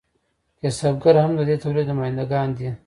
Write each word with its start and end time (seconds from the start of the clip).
کسبګر 0.59 1.15
هم 1.23 1.31
د 1.37 1.41
دې 1.49 1.55
تولید 1.63 1.85
نماینده 1.91 2.23
ګان 2.31 2.49
دي. 2.57 2.69